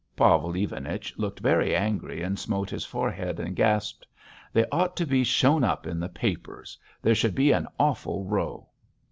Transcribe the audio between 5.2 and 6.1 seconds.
shown up in the